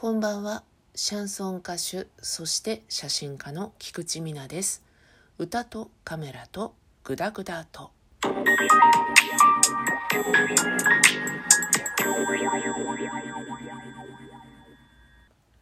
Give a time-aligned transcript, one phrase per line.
[0.00, 0.62] こんばんは。
[0.94, 4.84] シャンソン歌手、そして写真家の菊池美奈です。
[5.38, 7.90] 歌とカメラとグダグダと。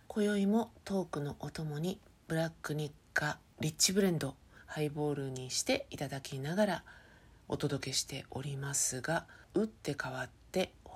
[0.06, 1.98] 今宵もトークのお供に
[2.28, 4.34] ブラックニッカリッチブレンド
[4.66, 6.82] ハイボールにしていただきながら
[7.48, 9.24] お届けしておりますが
[9.54, 10.35] 打って変わって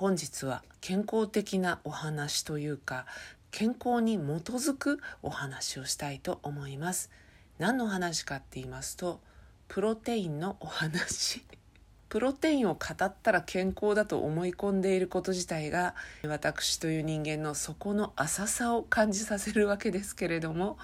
[0.01, 3.05] 本日は健康的なお話というか
[3.51, 4.21] 健康に基
[4.53, 7.11] づくお話をしたいと思います。
[7.59, 9.21] 何の話かって言いますと
[9.69, 11.45] プロテインのお話。
[12.09, 15.95] プロテインを語ったら健康だと思い込んでいること自体が
[16.27, 20.79] 私という人間の底の浅さを感じさせるわけですけれども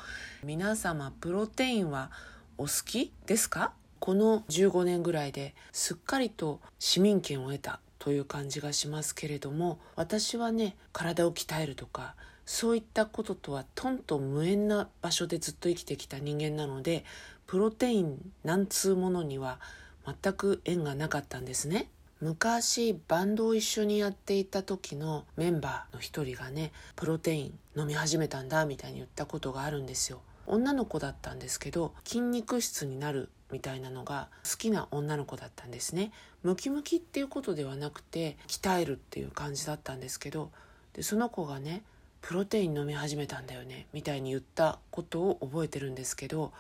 [0.45, 2.11] 皆様プロテインは
[2.59, 3.73] お好きですか？
[3.99, 17.05] この15年ぐらいですっかりと市民権を得たという感じがしますけれども私はね体を鍛えるとかそういったこととはとんと無縁な場所でずっと生きてきた人間なので
[17.49, 19.59] プロテインなんつうものには
[20.23, 21.89] 全く縁がなかったんですね。
[22.21, 30.21] 昔バンドを一緒にやっていた時のメンバーの一人がねプロテイン飲み始めたんだみたいに言ったことがあるんですよ。
[30.47, 36.13] 女の子だったんですけど筋肉質になるみたいなのが好きな女の子だったんですね。
[36.43, 40.51] ムキムキっていうことではなくて鍛えるっていう感じだったんですけど
[40.93, 41.83] でその子がね
[42.23, 46.53] プロテイン飲み始めたんだよねみたいに言ったことを覚えてるんですけど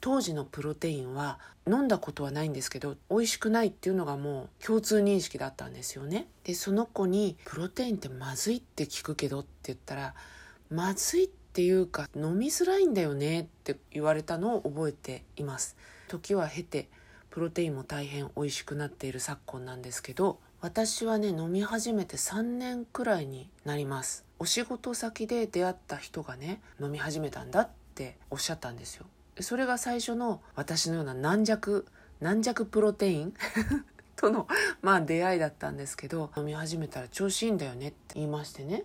[0.00, 6.26] 当時のプロテインは飲んだことはないんですけど美味しくないっていうのがもう共通認識だったんですよね。
[6.42, 10.14] でその子に「プロテインってまずいって聞くけど」って言ったら
[10.70, 15.76] 「まずいっていうか飲みづらいんだよね」って言われたのを覚えています。
[16.12, 16.88] 時は経て
[17.30, 24.24] プロテインも大変美味しくなっている昨今なんですけど私はね飲み始めて3年くらいになります。
[24.38, 29.06] お仕事先で出会った人がね飲み始めたんだっておっしゃったんですよ。
[29.40, 31.86] それが最初の私のような軟弱
[32.20, 33.34] 軟弱プロテイン
[34.14, 34.46] との
[34.82, 38.84] まあ出会いだったんですけど飲み始めたら調子いいんだよねって言いましてね。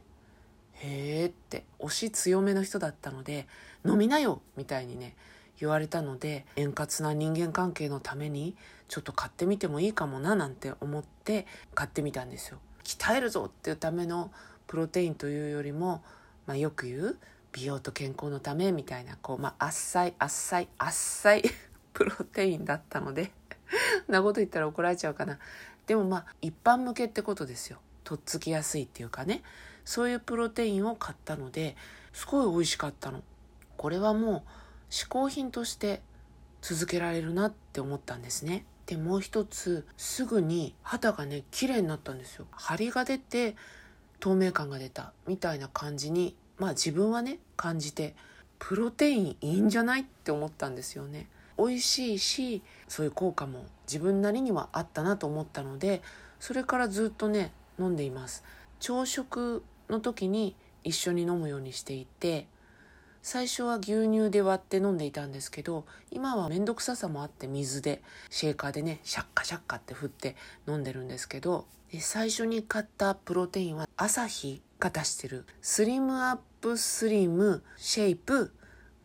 [0.76, 3.48] へえって推し強めの人だったので
[3.86, 5.16] 飲みなよみたいにね
[5.60, 8.56] 言われたので円滑な人間関係のために
[8.88, 12.58] ちょっと買ってみてもいいかもななんて思って買ってみたんですよ。
[12.84, 14.32] 鍛えるぞっていうための
[14.66, 16.04] プロテインというよりも、
[16.46, 17.18] まあ、よく言う
[17.52, 21.44] 美容と健康のためみたいなこう、まあ、あっさいあっさいあっさい
[21.94, 23.32] プロテインだったので
[24.08, 25.40] なこと言ったら怒られちゃうかな。
[25.86, 27.80] でもまあ一般向けってことですよ。
[28.04, 29.42] とっつきやすいっていうかね。
[29.84, 31.78] そういうプロテインを買ったので
[32.12, 33.24] すごい美味しかったの。
[33.78, 34.42] これはもう
[34.90, 36.02] 嗜好品として
[36.62, 38.66] 続けられるなって思ったんですね。
[38.86, 42.46] でもう一つすぐに肌がね綺麗になったんですよ。
[42.52, 43.56] 張りが出て
[44.20, 48.16] 透明感が出たみたいな感じにまあ自分はね感じて
[48.60, 51.28] プロテインいいんじゃないって思ったんですよね。
[51.58, 56.02] 美味しいしそういう効果も自分なりにはあったなと思ったので
[56.40, 58.44] それからずっとね飲んでいます。
[58.80, 62.48] 朝食の時に一緒に飲むようにしていて
[63.22, 70.36] 最初は牛乳で割って飲んでいたんですけど今は面倒くささもあって水でシェーカーでねシャッカシャッカって振って
[70.68, 71.66] 飲んでるんですけど
[72.00, 78.52] 最初に買ったプロテインはアサヒが出してるスリムアップスリムシェイプ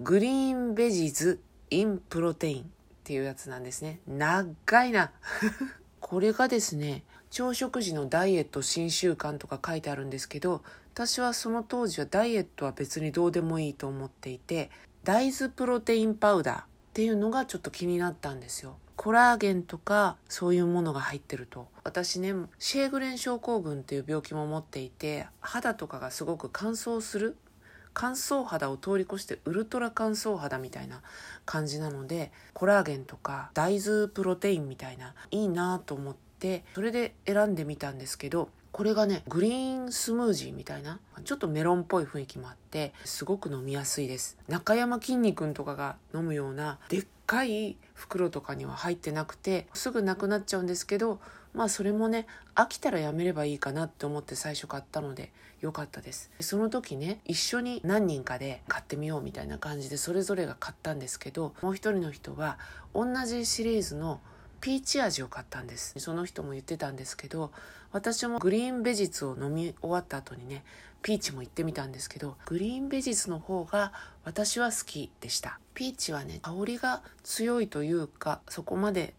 [0.00, 1.41] グリーンベジーズ
[1.71, 2.65] インプロテインっ
[3.05, 4.00] ていうやつなんですね。
[4.06, 5.12] 長いな。
[6.00, 10.62] これがですね朝食時のダイエット新習慣とか書いてあるんですけど
[10.93, 14.70] 私はその当時はダイエットは別にどうでもいいと思っていて
[15.03, 18.76] 大豆プロテインパウダーっていうのがちょっと気になったんですよ。
[18.97, 21.69] コラーゲンとかそういうものが入ってると。
[21.84, 27.38] 私ねシェーグレン症候群っていう病気も持っていて肌とかがすごく乾燥する
[27.94, 31.00] 乾燥肌を通り越してウルトラ乾燥肌みたいな
[31.47, 36.31] 感じなのでコラーゲンとか大豆プロテインみたいないいなと思って
[36.75, 44.39] それで選んでみたんですけどこれがねグリーンスムージーみたいなちょっとメロンっぽい雰囲気もあってすごく飲みやすいです。
[44.49, 51.21] 中山きんに君とかが飲むようなでっかい袋とかには入ってなくてすぐなくなっちゃうんですけど
[51.55, 56.31] まあそれもね飽きたらやめればいいかなって思って最初買ったので良かったです。
[56.41, 62.59] その時ね一緒に何人かで買ってみようみたいな感じでそれぞれが買ったんですけどもう一人の人は
[62.95, 64.21] 同じシリーズの
[64.62, 65.93] ピーチ味を買ったんです。
[65.99, 67.50] その人も言ってたんですけど
[67.91, 70.64] 私もグリーンベジツを飲み終わった後にね
[71.03, 73.93] ピーチも行ってみたんですけどグリーンベジツの方が
[74.25, 75.59] 私は好きでした。
[75.75, 79.14] ピーチはね香りが強いというかそこまで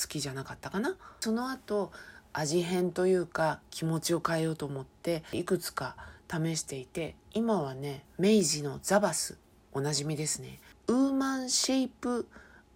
[0.00, 0.96] 好きじゃなかったかな。
[1.18, 1.90] その後
[2.32, 5.96] 味変というか気持ちを変えようと思っていくつか
[6.30, 9.36] 試していて今はね明治のザバス
[9.72, 10.60] おなじみですね。
[10.86, 12.28] ウーマンシェイプ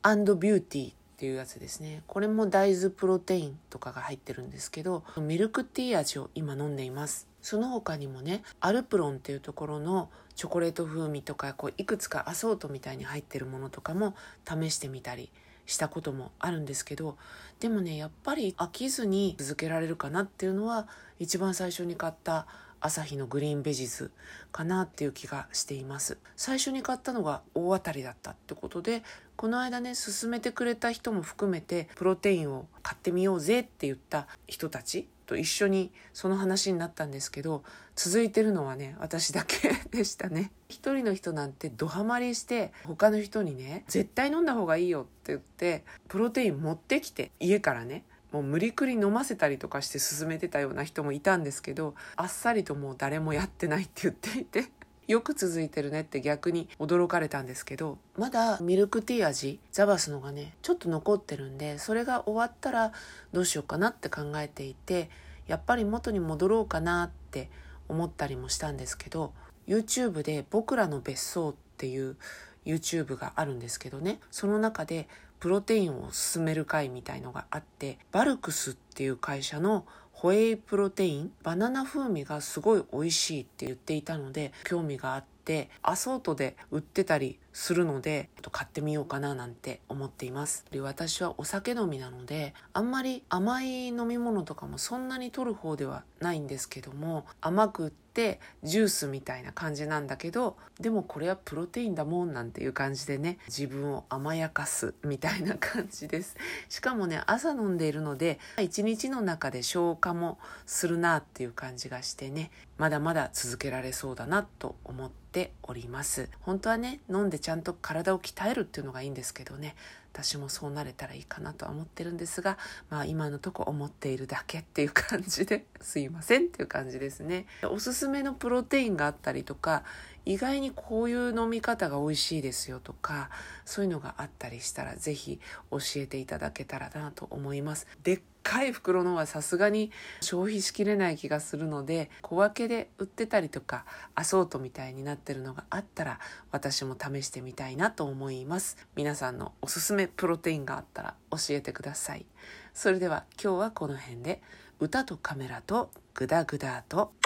[0.02, 2.02] ビューティーっていうやつですね。
[2.08, 7.28] これも大豆プロテインとかが入ってるんですけどミルクティー味を今飲んでいます。
[7.40, 14.16] その他にもねアルプロンっていうところのチョコレート風味とかこういくつかアソートみたいに入ってるものとかも
[14.48, 15.30] 試してみたり
[15.66, 17.16] したこともあるんですけど
[17.60, 20.88] でもねやっぱり飽きずに続けられるかなっていうのは
[21.18, 22.46] 一番最初に買った
[22.80, 24.10] 朝日のグリーンベジズ
[24.52, 26.18] かなっていう気がしています。
[26.36, 29.02] 最初に買ったのが大当たりだったってことで
[29.36, 37.62] この間ね勧めてくれた人も含めてプロテインを買ってみようぜって言った人たちと一緒にその話になったんですけど
[37.96, 40.50] 続いてるのはね私だけ でしたね。
[40.68, 54.64] 一人の人なんてドハマりして他の人にね絶対飲んだ方がいいよって言ってプロテイン持ってきて家からねもう無理くり飲ませたりとかして進めてたような人もいたんですけどあっさりともう誰もやってないって言っていて
[55.06, 62.92] よく続いてるねって逆に驚かれたんですけどまだミルクティー味ザバスのがねちょっと残ってるんでそれが終わったら
[63.32, 65.10] どうしようかなって考えていて
[65.46, 67.50] やっぱり元に戻ろうかなって
[67.88, 69.32] 思ったりもしたんですけど
[69.68, 72.16] YouTube で「僕らの別荘」っていう
[72.64, 75.08] YouTube があるんですけどねその中で
[75.40, 90.66] プロテインを勧める会みたいのがあってバルクスっていう会社のホエイプロテインバナナ風味がすごい美味しいって言っていたので興味があってアソートで売ってたりするので買ってみようかななんて思っています。
[90.80, 106.36] 私はお酒飲みなのであんまり甘い飲み物とかもそんなに取る方ではないんですけども甘くってジュースみたいな感じなんだけどでもこれはプロテインだもんなんていう感じでね自分を甘やかすみたいな感じです。
[106.68, 116.28] しかもね朝飲んでいるので一日の中で消化もするなっていう感じがしてねまだまだ続けられそうだなと思っております。
[116.40, 119.76] 本当はね飲んでちゃんと体を鍛えるっていうのがいいんですけどね
[120.14, 122.56] 私もそうなれたらいいかなとは思ってるんですが、
[122.88, 127.44] まあ、今のとこ思っているだけっていう感じですいませんっていう感じですね。
[127.68, 129.82] おすすめのプロテインがあったりとか
[130.24, 133.30] 意外にこういう飲み方が美味しいですよとか
[133.64, 135.40] そういうのがあったりしたら是非
[135.70, 137.86] 教えていただけたらなと思います。
[138.02, 139.90] でっかい袋のはさすがに
[140.20, 146.20] 消費しきれない気がするので小分けで売ってたりとかアソートみたいになってるのがあったら
[146.52, 148.76] 私も試してみたいなと思います。
[148.94, 152.26] 皆さんのおすすめプロテインがあったら教えてください。
[152.74, 154.42] それでは今日はこの辺で。
[154.80, 157.12] 歌とカメラとグダグダと「